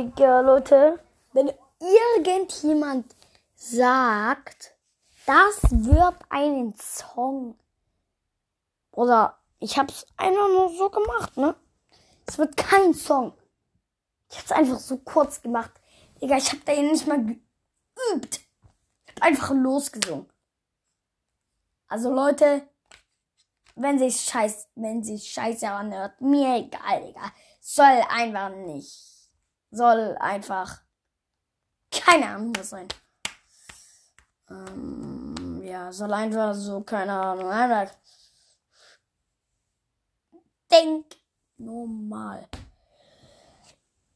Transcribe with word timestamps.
Digga, 0.00 0.40
Leute. 0.40 0.98
Wenn 1.32 1.52
irgendjemand 1.78 3.14
sagt, 3.54 4.74
das 5.26 5.60
wird 5.70 6.16
einen 6.30 6.74
Song. 6.78 7.58
Oder 8.92 9.38
ich 9.58 9.78
hab's 9.78 10.06
einfach 10.16 10.48
nur 10.48 10.70
so 10.70 10.88
gemacht, 10.88 11.36
ne? 11.36 11.54
Es 12.26 12.38
wird 12.38 12.56
kein 12.56 12.94
Song. 12.94 13.34
Ich 14.30 14.38
hab's 14.38 14.52
einfach 14.52 14.78
so 14.78 14.96
kurz 14.96 15.42
gemacht. 15.42 15.72
Digga, 16.22 16.38
ich 16.38 16.50
hab 16.50 16.64
da 16.64 16.72
ja 16.72 16.82
nicht 16.82 17.06
mal 17.06 17.22
geübt. 17.22 18.40
Ich 19.04 19.14
hab 19.14 19.22
einfach 19.22 19.50
losgesungen. 19.50 20.30
Also 21.88 22.10
Leute, 22.10 22.66
wenn 23.74 23.98
sie 23.98 24.10
scheiß, 24.10 24.68
wenn 24.76 25.04
sie 25.04 25.18
scheiße 25.18 25.70
anhört, 25.70 26.18
mir 26.22 26.56
egal, 26.56 27.06
Digga. 27.06 27.32
Soll 27.60 28.02
einfach 28.08 28.48
nicht. 28.48 29.19
Soll 29.70 30.16
einfach 30.18 30.82
keine 31.90 32.28
Ahnung 32.28 32.52
was 32.56 32.70
sein. 32.70 32.88
Ähm, 34.48 35.62
ja, 35.64 35.92
soll 35.92 36.12
einfach 36.12 36.54
so, 36.54 36.80
keine 36.80 37.12
Ahnung, 37.12 37.50
einfach 37.50 37.92
denk 40.70 41.06
normal. 41.56 42.46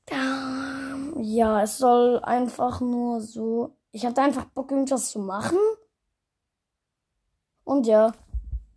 Ähm, 0.09 1.15
ja, 1.23 1.63
es 1.63 1.79
soll 1.79 2.21
einfach 2.21 2.81
nur 2.81 3.21
so. 3.21 3.77
Ich 3.91 4.05
hatte 4.05 4.23
einfach 4.23 4.45
Bock, 4.47 4.71
irgendwas 4.71 5.11
zu 5.11 5.19
machen. 5.19 5.59
Und 7.65 7.87
ja, 7.87 8.13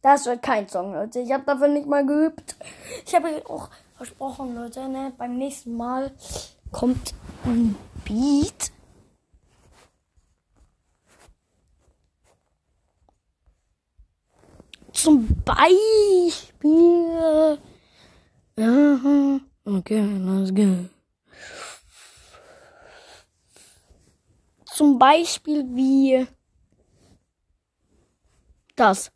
das 0.02 0.26
wird 0.26 0.42
kein 0.42 0.68
Song, 0.70 0.94
Leute. 0.94 1.20
Ich 1.20 1.32
habe 1.32 1.44
dafür 1.44 1.68
nicht 1.68 1.88
mal 1.88 2.06
geübt. 2.06 2.56
Ich 3.06 3.14
habe 3.14 3.44
auch 3.50 3.70
versprochen, 3.96 4.56
Leute, 4.56 4.88
ne, 4.88 5.12
beim 5.18 5.38
nächsten 5.38 5.76
Mal 5.76 6.12
kommt 6.72 7.14
ein 7.44 7.76
Beat. 8.06 8.72
Zum 14.94 15.28
Beispiel. 15.44 15.78
Ja, 18.58 19.40
okay, 19.66 20.02
let's 20.02 20.54
go. 20.54 20.90
Zum 24.66 24.98
Beispiel 24.98 25.64
wie 25.76 26.28
das. 28.76 29.12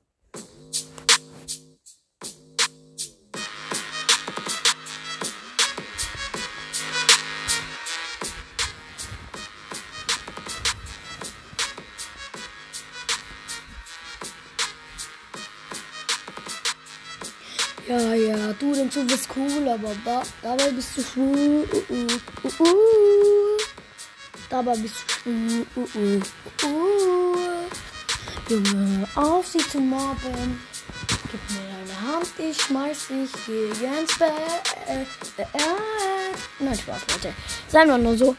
Ja, 17.92 18.14
ja, 18.14 18.54
du 18.54 18.74
denkst, 18.74 18.96
du 18.96 19.06
bist 19.06 19.28
cool, 19.36 19.68
aber 19.68 19.94
da, 20.06 20.24
dabei 20.42 20.72
bist 20.72 20.96
du 20.96 21.02
schwul. 21.02 21.68
Uh, 21.74 21.94
uh, 21.94 22.08
uh, 22.46 22.62
uh. 22.62 23.58
Dabei 24.50 24.78
bist 24.78 24.96
du 24.96 25.12
schwul. 25.12 25.66
Uh, 25.76 25.82
uh, 25.82 26.22
uh, 26.64 26.68
uh. 26.68 27.68
Junge, 28.48 29.08
auf 29.16 29.46
sie 29.46 29.58
zu 29.58 29.82
mobben. 29.82 30.62
Gib 31.30 31.42
mir 31.52 31.68
deine 31.68 32.14
Hand, 32.14 32.32
ich 32.38 32.62
schmeiß 32.62 33.08
dich 33.10 33.32
Bett. 34.18 34.32
Äh, 34.88 35.02
äh, 35.02 35.42
äh. 35.42 36.32
Nein, 36.60 36.76
Spaß, 36.76 37.02
Leute. 37.10 37.34
Sei 37.68 37.86
mal 37.86 38.00
nur 38.00 38.16
so. 38.16 38.38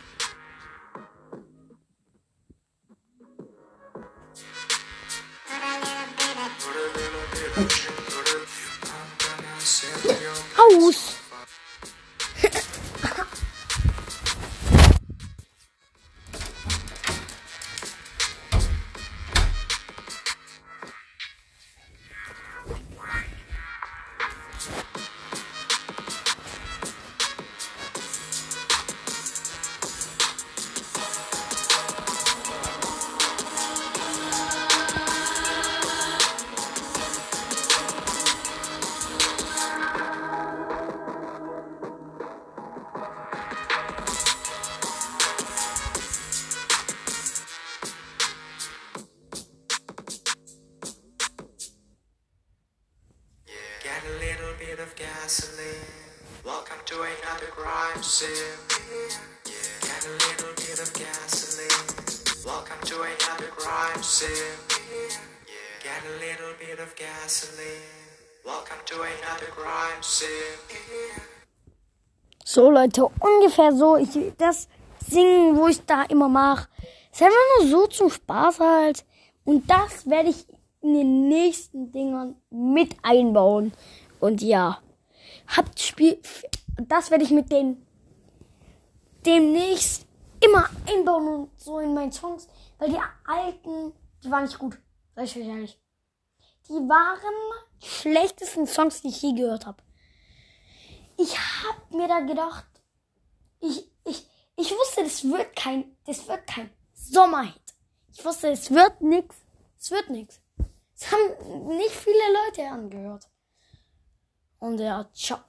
Aus! 7.54 7.91
gaúcho. 10.72 11.11
Gasoline. 55.22 55.86
Welcome 56.44 56.82
to 56.86 56.96
another 56.96 57.50
crime 57.54 58.02
scene. 58.02 58.58
Get 59.80 60.02
a 60.04 60.14
little 60.24 60.52
bit 60.56 60.78
of 60.82 60.92
gasoline. 60.94 61.86
Welcome 62.44 62.82
to 62.90 62.96
another 63.02 63.50
crime 63.54 64.02
scene. 64.02 64.58
Get 65.86 66.02
a 66.10 66.14
little 66.18 66.54
bit 66.58 66.80
of 66.80 66.90
gasoline. 66.96 67.86
Welcome 68.44 68.82
to 68.86 68.94
another 68.96 69.50
crime 69.54 70.02
scene. 70.02 70.58
So, 72.44 72.70
Leute, 72.70 73.06
ungefähr 73.20 73.72
so. 73.72 73.96
Ich, 73.96 74.18
das 74.38 74.66
Singen, 75.06 75.56
wo 75.56 75.68
ich 75.68 75.86
da 75.86 76.02
immer 76.02 76.28
mache, 76.28 76.66
ist 77.12 77.22
einfach 77.22 77.36
nur 77.58 77.68
so 77.68 77.86
zum 77.86 78.10
Spaß 78.10 78.58
halt. 78.58 79.04
Und 79.44 79.70
das 79.70 80.04
werde 80.10 80.30
ich 80.30 80.46
in 80.80 80.94
den 80.94 81.28
nächsten 81.28 81.92
Dingern 81.92 82.34
mit 82.50 82.96
einbauen. 83.02 83.72
Und 84.18 84.42
ja, 84.42 84.80
habt 85.46 85.80
Spiel, 85.80 86.20
das 86.88 87.10
werde 87.10 87.24
ich 87.24 87.30
mit 87.30 87.50
den 87.50 87.86
demnächst 89.24 90.06
immer 90.40 90.68
einbauen 90.88 91.28
und 91.28 91.60
so 91.60 91.78
in 91.78 91.94
meinen 91.94 92.12
Songs, 92.12 92.48
weil 92.78 92.90
die 92.90 93.00
alten, 93.26 93.92
die 94.22 94.30
waren 94.30 94.44
nicht 94.44 94.58
gut. 94.58 94.78
Sag 95.14 95.24
ich 95.24 95.36
euch 95.36 95.46
ehrlich. 95.46 95.80
Die 96.68 96.72
waren 96.72 97.62
die 97.82 97.86
schlechtesten 97.86 98.66
Songs, 98.66 99.02
die 99.02 99.08
ich 99.08 99.22
je 99.22 99.34
gehört 99.34 99.66
habe. 99.66 99.82
Ich 101.18 101.36
hab 101.36 101.92
mir 101.92 102.08
da 102.08 102.20
gedacht, 102.20 102.66
ich, 103.60 103.90
ich, 104.04 104.26
ich 104.56 104.70
wusste, 104.70 105.04
das 105.04 105.24
wird 105.24 105.54
kein, 105.54 105.96
das 106.06 106.26
wird 106.26 106.46
kein 106.46 106.70
Sommerhit. 106.94 107.62
Ich 108.12 108.24
wusste, 108.24 108.48
es 108.48 108.70
wird 108.70 109.00
nix. 109.00 109.36
Es 109.78 109.90
wird 109.90 110.10
nix. 110.10 110.40
Es 110.94 111.10
haben 111.10 111.68
nicht 111.68 111.90
viele 111.90 112.16
Leute 112.46 112.68
angehört. 112.68 113.28
Und 114.62 114.78
ja, 114.78 115.06
ciao. 115.12 115.40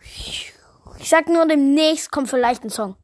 Ich 0.00 1.08
sag 1.08 1.28
nur, 1.28 1.44
demnächst 1.44 2.12
kommt 2.12 2.30
vielleicht 2.30 2.62
ein 2.62 2.70
Song. 2.70 2.94